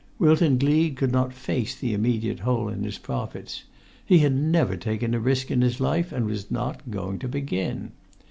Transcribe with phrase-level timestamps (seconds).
[0.17, 3.65] Wilton Gleed could not face the immediate hole in his profits.
[4.03, 7.91] He had never taken a risk in his life, and was not going to begin.